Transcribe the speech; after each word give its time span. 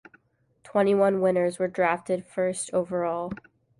Twenty-one 0.63 1.21
winners 1.21 1.59
were 1.59 1.67
drafted 1.67 2.25
first 2.25 2.73
overall. 2.73 3.31